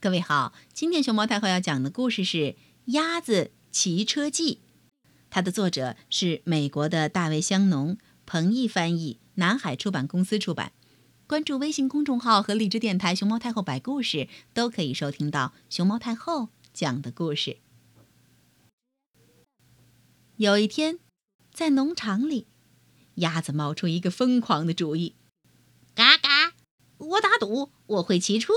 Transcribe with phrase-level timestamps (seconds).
[0.00, 2.36] 各位好，今天熊猫太后要讲的故事是
[2.84, 4.54] 《鸭子骑车记》，
[5.28, 10.70] 它的作者是美国的大卫·香农，彭毅翻译，南海出版公司出版。
[11.26, 17.56] 关注微信公众号和荔枝电台“熊猫太后摆故事”，都可以收听到熊猫太后讲的故事。
[20.36, 21.00] 有一天，
[21.52, 22.46] 在农场里，
[23.16, 25.16] 鸭子冒出一个疯狂的主意
[25.96, 26.52] ：“嘎嘎，
[26.98, 28.52] 我打赌我会骑车。”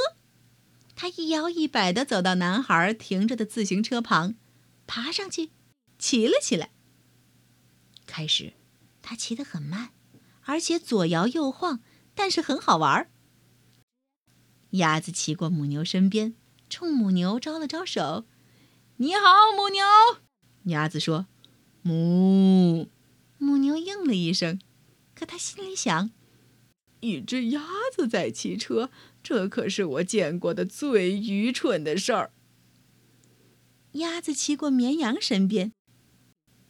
[1.02, 4.36] 他一摇一摆地走到男孩停着的自行车旁，
[4.86, 5.50] 爬上去，
[5.97, 6.69] 骑了起来。
[8.05, 8.54] 开始，
[9.01, 9.93] 他骑得很慢，
[10.43, 11.79] 而且左摇右晃，
[12.14, 13.09] 但是很好玩。
[14.73, 16.36] 鸭子骑过母牛身边，
[16.69, 18.25] 冲母牛招了招手
[18.97, 19.83] ：“你好，母牛。”
[20.71, 21.25] 鸭子说
[21.81, 22.92] ：“母。”
[23.42, 24.61] 母牛应了一声，
[25.15, 26.11] 可他心里想
[27.01, 27.61] ：“一只鸭
[27.96, 28.89] 子在骑车。”
[29.21, 32.33] 这可是我见过的最愚蠢的事儿。
[33.92, 35.73] 鸭子骑过绵羊身边，“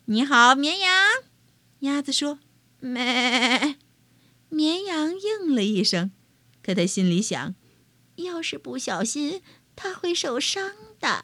[0.06, 0.92] 你好，绵羊。”
[1.80, 2.40] 鸭子说
[2.82, 3.78] ，“咩。”
[4.50, 6.12] 绵羊应了一声，
[6.62, 7.56] 可他心里想，
[8.16, 9.42] 要是不小心，
[9.78, 11.24] 它会受伤的。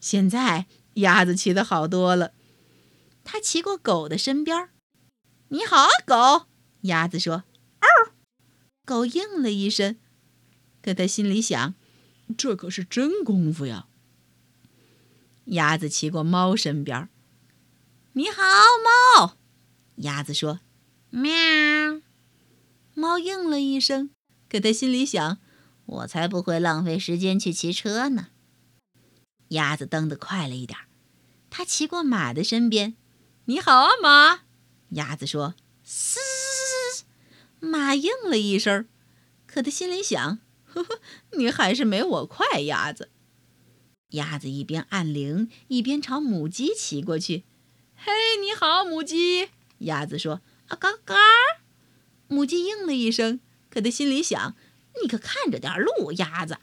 [0.00, 2.32] 现在鸭子骑的好多了，
[3.22, 4.70] 它骑过狗的身边
[5.48, 6.46] ，“你好，狗。”
[6.82, 7.44] 鸭子说。
[8.84, 9.98] 狗应了一声，
[10.80, 11.74] 可它心里想
[12.38, 13.86] ：“这可是真功夫呀。”
[15.44, 17.10] 鸭子骑过猫身边
[18.14, 18.42] ，“你好，
[19.18, 19.36] 猫。”
[19.96, 20.60] 鸭子说
[21.10, 22.00] ：“喵。”
[22.96, 24.08] 猫应了一声，
[24.48, 25.36] 可他心里想
[25.84, 28.28] ：“我才不会浪费时间去骑车呢。”
[29.48, 30.78] 鸭子蹬得快了一点，
[31.50, 32.96] 它骑过马的身边
[33.44, 34.44] ，“你好啊，马。”
[34.96, 35.54] 鸭子说
[35.84, 36.18] ：“嘶。”
[37.60, 38.86] 马应了一声，
[39.46, 41.00] 可他心里想：“呵呵，
[41.36, 43.10] 你还是没我快，鸭子。”
[44.10, 47.44] 鸭子一边按铃，一边朝母鸡骑过去。
[47.94, 49.48] “嘿，你好，母鸡。”
[49.80, 50.40] 鸭子说。
[50.68, 51.16] “啊嘎嘎。”
[52.28, 54.54] 母鸡应了一声，可他心里想
[55.02, 56.58] ：“你可看着点路，鸭子。”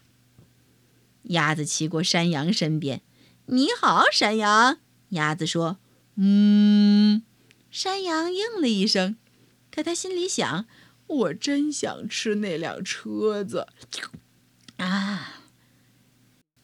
[1.30, 3.02] 鸭子骑过山羊身边。
[3.48, 4.80] “你好，山羊。”
[5.10, 5.80] 鸭子说。
[6.16, 7.24] “嗯。”
[7.70, 9.18] 山羊应了一声，
[9.70, 10.66] 可他心里想。
[11.08, 13.68] 我真想吃那辆车子
[14.78, 15.42] 啊！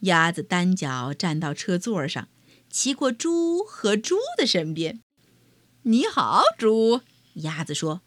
[0.01, 2.27] 鸭子单脚站到车座上，
[2.69, 5.01] 骑过猪和猪的身边。
[5.83, 7.01] “你好，猪。”
[7.35, 8.01] 鸭子说。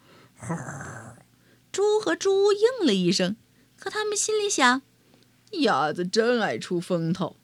[1.71, 3.37] 猪和猪应了一声，
[3.77, 4.83] 可他们心里想
[5.63, 7.37] ：“鸭子真爱出风头。”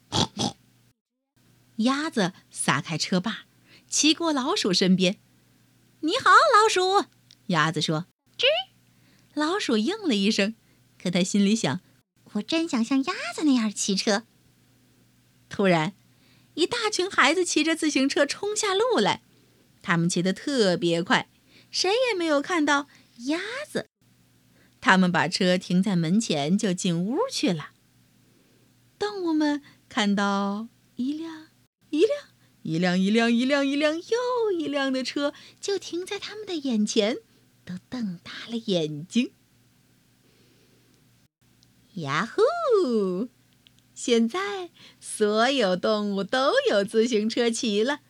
[1.79, 3.47] 鸭子撒开车把，
[3.89, 5.21] 骑过老鼠身边。
[6.01, 7.07] “你好，老鼠。”
[7.47, 8.10] 鸭子说。
[9.41, 10.55] 老鼠应了一声，
[11.03, 11.81] 可他心里想
[12.35, 14.25] ：“我真想像鸭子那样骑车。”
[15.49, 15.95] 突然，
[16.53, 19.23] 一大群孩子骑着自行车冲下路来，
[19.81, 21.31] 他们骑得特别快，
[21.71, 22.87] 谁也没有看到
[23.29, 23.89] 鸭子。
[24.79, 27.71] 他们把车停在门前，就进屋去了。
[28.99, 31.47] 动物们看到一辆
[31.89, 32.11] 一辆
[32.63, 37.17] 一辆一辆一辆一辆又一辆的车，就停在他们的眼前。
[37.65, 39.33] 都瞪大了眼睛。
[41.95, 43.29] 呀呼！
[43.95, 48.01] 现在所有动物都有自行车骑了，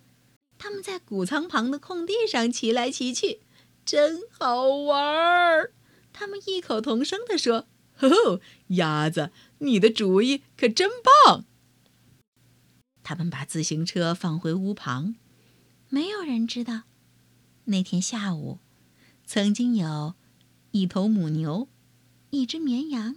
[0.58, 3.40] 他们在谷仓旁的空地上骑来骑去，
[3.84, 5.72] 真好玩儿。
[6.12, 10.90] 他们异口同声地说：“呵呵，鸭子，你的主意可真
[11.24, 11.46] 棒！”
[13.02, 15.16] 他们把自行车放回屋旁，
[15.88, 16.82] 没有人知道
[17.64, 18.58] 那天下午。
[19.32, 20.14] 曾经有，
[20.72, 21.68] 一头母牛，
[22.30, 23.16] 一只绵羊，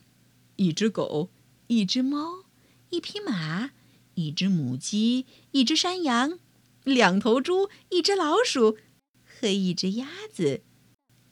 [0.58, 1.32] 一只狗，
[1.66, 2.44] 一只猫，
[2.92, 3.72] 一匹马，
[4.14, 6.38] 一只母鸡，一只山羊，
[6.84, 8.78] 两头猪，一只老鼠
[9.26, 10.62] 和一只鸭子，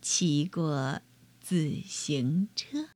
[0.02, 1.02] 骑过
[1.40, 2.90] 自行车。